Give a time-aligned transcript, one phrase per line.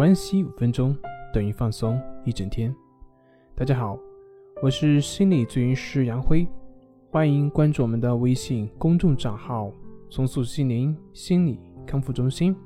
[0.00, 0.96] 关系五分钟
[1.30, 2.74] 等于放松一整天。
[3.54, 3.98] 大家好，
[4.62, 6.48] 我是心理咨询师杨辉，
[7.10, 9.70] 欢迎关注我们的微信公众账号
[10.08, 12.56] “重塑心灵心理康复中心”。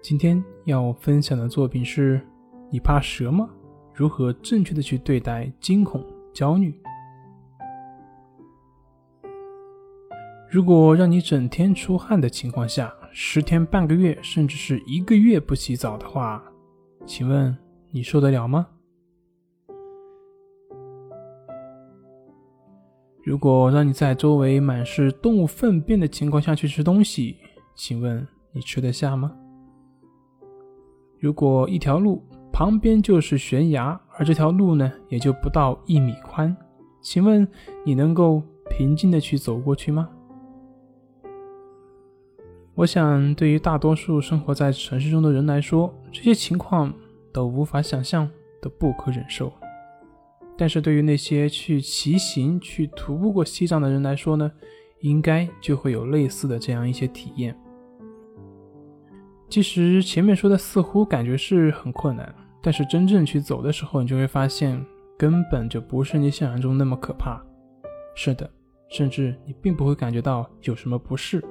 [0.00, 2.24] 今天要分享的作品是：
[2.70, 3.50] 你怕蛇吗？
[3.92, 6.72] 如何正确的去对待惊恐、焦虑？
[10.50, 16.42] 如果让你整天出汗的情况下，十天、半个月，甚至是一个月不洗澡的话，
[17.06, 17.56] 请问
[17.92, 18.66] 你受得了吗？
[23.22, 27.36] 如果让你在周围满是动物粪便的情况下去吃东西，
[27.76, 29.32] 请问你吃得下吗？
[31.20, 36.56] 如果一条路旁边就是悬崖，而这条路呢也就不到一米宽，
[37.00, 37.46] 请问
[37.84, 40.08] 你能够平静的去走过去吗？
[42.80, 46.90] 我想，对于大多数生活在城市中的人来说，这些情况
[47.30, 48.26] 都无法想象，
[48.58, 49.52] 都不可忍受。
[50.56, 54.50] 但是对于那些去骑行、去徒步过西藏的人来说呢，
[55.00, 57.54] 应该就会有类似的这样一些体验。
[59.50, 64.82] 其实前面说的似乎感觉是很困难，但是真正去走的时候，你就会发现
[65.18, 67.44] 根本就不是你想象中那么可怕。
[68.14, 68.50] 是的，
[68.88, 71.44] 甚至你并不会感觉到有什么不适。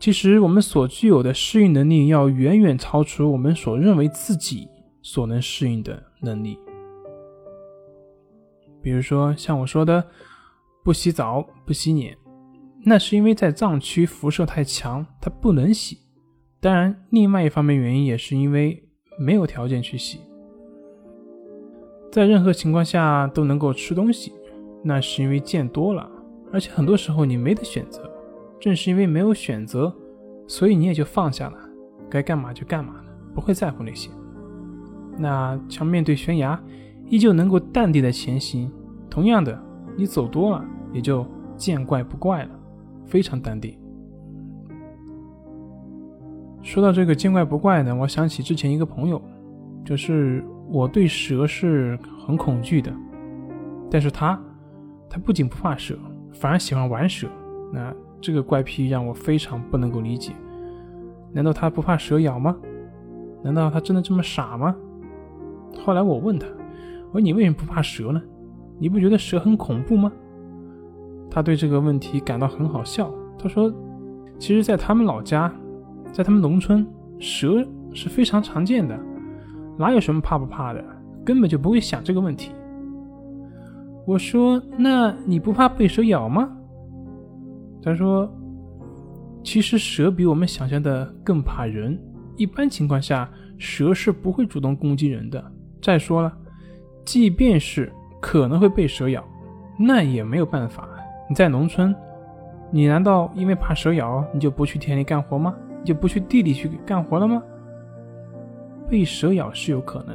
[0.00, 4.68] 其实，我们所具有的适应能力要远远超出我们所认为自己
[5.02, 6.56] 所能适应的能力。
[8.80, 10.06] 比如说，像我说的，
[10.84, 12.16] 不洗澡、不洗脸，
[12.84, 15.98] 那是因为在藏区辐射太强，它不能洗。
[16.60, 18.80] 当然，另外一方面原因也是因为
[19.18, 20.20] 没有条件去洗。
[22.12, 24.32] 在任何情况下都能够吃东西，
[24.84, 26.08] 那是因为见多了，
[26.52, 28.08] 而且很多时候你没得选择。
[28.60, 29.94] 正是因为没有选择，
[30.46, 31.58] 所以你也就放下了，
[32.10, 34.10] 该干嘛就干嘛了，不会在乎那些。
[35.16, 36.60] 那像面对悬崖，
[37.06, 38.70] 依旧能够淡定的前行。
[39.08, 39.56] 同样的，
[39.96, 41.24] 你走多了，也就
[41.56, 42.50] 见怪不怪了，
[43.06, 43.78] 非常淡定。
[46.62, 49.22] 说到这个见怪不怪呢，我想起之前一个朋友，
[49.84, 52.92] 就是我对蛇是很恐惧的，
[53.88, 54.40] 但是他，
[55.08, 55.96] 他不仅不怕蛇，
[56.32, 57.28] 反而喜欢玩蛇。
[57.72, 57.94] 那。
[58.20, 60.32] 这个怪癖让我非常不能够理解，
[61.32, 62.56] 难道他不怕蛇咬吗？
[63.42, 64.74] 难道他真的这么傻吗？
[65.84, 66.46] 后来我问他，
[67.08, 68.20] 我说你为什么不怕蛇呢？
[68.78, 70.10] 你不觉得蛇很恐怖吗？
[71.30, 73.12] 他对这个问题感到很好笑。
[73.38, 73.72] 他说，
[74.38, 75.52] 其实，在他们老家，
[76.10, 76.84] 在他们农村，
[77.20, 78.98] 蛇是非常常见的，
[79.76, 80.84] 哪有什么怕不怕的，
[81.24, 82.50] 根本就不会想这个问题。
[84.04, 86.57] 我说，那你不怕被蛇咬吗？
[87.82, 88.30] 他说
[89.44, 91.98] ：“其实蛇比我们想象的更怕人。
[92.36, 95.44] 一般情况下，蛇是不会主动攻击人的。
[95.80, 96.32] 再说了，
[97.04, 99.24] 即便是可能会被蛇咬，
[99.78, 100.88] 那也没有办法。
[101.28, 101.94] 你在农村，
[102.70, 105.54] 你难道因为怕蛇咬，你就不去田里干活吗？
[105.80, 107.42] 你就不去地里去干活了吗？
[108.88, 110.14] 被蛇咬是有可能，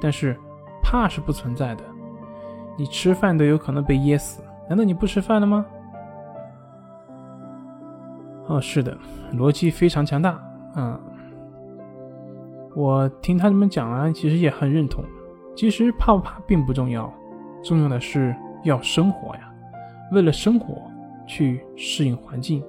[0.00, 0.36] 但是
[0.82, 1.82] 怕是不存在的。
[2.78, 5.64] 你吃饭都有可能被噎死，难道你不吃饭了吗？”
[8.46, 8.96] 哦，是的，
[9.32, 10.38] 逻辑非常强大。
[10.76, 11.00] 嗯，
[12.74, 15.02] 我听他这么讲啊，其实也很认同。
[15.56, 17.12] 其实怕不怕并不重要，
[17.62, 18.34] 重要的是
[18.64, 19.50] 要生活呀。
[20.12, 20.82] 为了生活，
[21.26, 22.62] 去适应环境。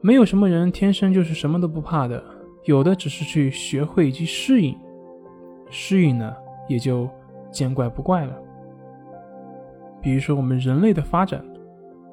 [0.00, 2.22] 没有什么人天生就是什么都不怕的，
[2.64, 4.74] 有的只是去学会以及适应。
[5.68, 6.34] 适应呢，
[6.68, 7.06] 也就
[7.50, 8.32] 见怪不怪了。
[10.00, 11.44] 比如说我们人类的发展。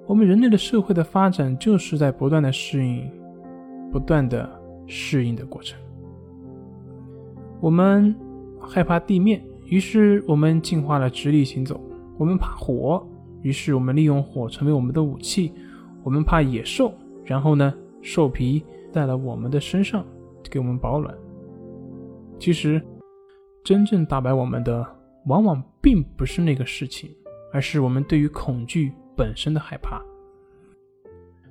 [0.07, 3.09] 我们人类的社会的发展就是在不断的适应、
[3.91, 4.47] 不断的
[4.85, 5.79] 适应的过程。
[7.59, 8.15] 我们
[8.59, 11.75] 害怕地面，于是我们进化了直立行走；
[12.17, 13.03] 我们怕火，
[13.41, 15.51] 于是我们利用火成为我们的武器；
[16.03, 16.93] 我们怕野兽，
[17.23, 20.05] 然后呢，兽皮在了我们的身上，
[20.51, 21.11] 给我们保暖。
[22.37, 22.79] 其实，
[23.63, 24.85] 真正打败我们的，
[25.25, 27.09] 往往并不是那个事情，
[27.51, 28.91] 而是我们对于恐惧。
[29.15, 30.01] 本身的害怕。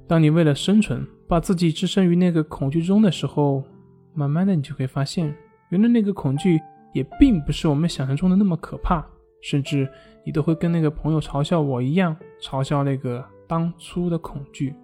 [0.06, 3.64] 当你为了生存，把自己置身于那个恐惧中的时候，
[4.12, 5.34] 慢慢的你就会发现，
[5.70, 6.60] 原来那个恐惧
[6.92, 9.04] 也并不是我们想象中的那么可怕，
[9.40, 9.88] 甚至
[10.24, 14.74] 你都会跟那个朋友嘲笑我一样，嘲笑那个当初的恐惧。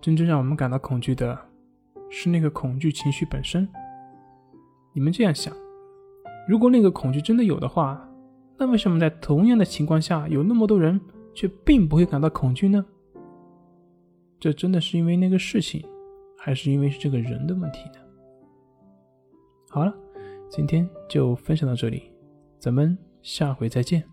[0.00, 1.38] 真正让我们感到恐惧的，
[2.10, 3.68] 是那个恐惧情绪本身。
[4.92, 5.54] 你们这样想，
[6.48, 8.09] 如果那个恐惧真的有的话，
[8.60, 11.00] 那为什么在同样的情况下，有那么多人
[11.34, 12.84] 却并不会感到恐惧呢？
[14.38, 15.82] 这真的是因为那个事情，
[16.36, 17.94] 还是因为是这个人的问题呢？
[19.70, 19.94] 好了，
[20.50, 22.12] 今天就分享到这里，
[22.58, 24.04] 咱们下回再见。